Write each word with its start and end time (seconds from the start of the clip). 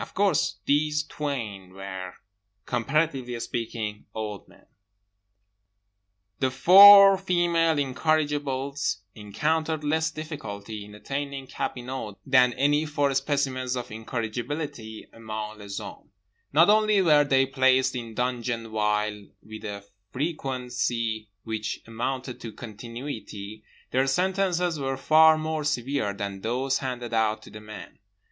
Of 0.01 0.15
course 0.15 0.57
these 0.65 1.03
twain 1.03 1.75
were, 1.75 2.15
comparatively 2.65 3.39
speaking, 3.39 4.07
old 4.15 4.47
men…. 4.47 4.65
The 6.39 6.49
four 6.49 7.19
female 7.19 7.77
incorrigibles 7.77 9.01
encountered 9.13 9.83
less 9.83 10.09
difficulty 10.09 10.85
in 10.85 10.95
attaining 10.95 11.45
cabinot 11.45 12.15
than 12.25 12.53
any 12.53 12.87
four 12.87 13.13
specimens 13.13 13.75
of 13.77 13.91
incorrigibility 13.91 15.07
among 15.13 15.59
les 15.59 15.77
hommes. 15.77 16.09
Not 16.51 16.71
only 16.71 16.99
were 17.03 17.23
they 17.23 17.45
placed 17.45 17.95
in 17.95 18.15
dungeon 18.15 18.71
vile 18.71 19.27
with 19.43 19.63
a 19.65 19.85
frequency 20.11 21.29
which 21.43 21.79
amounted 21.85 22.41
to 22.41 22.51
continuity; 22.53 23.61
their 23.91 24.07
sentences 24.07 24.79
were 24.79 24.97
far 24.97 25.37
more 25.37 25.63
severe 25.63 26.11
than 26.11 26.41
those 26.41 26.79
handed 26.79 27.13
out 27.13 27.43
to 27.43 27.51
the 27.51 27.61
men. 27.61 27.99